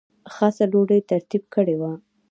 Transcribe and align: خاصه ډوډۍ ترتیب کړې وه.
خاصه 0.33 0.63
ډوډۍ 0.71 0.99
ترتیب 1.11 1.43
کړې 1.53 1.75
وه. 1.81 1.91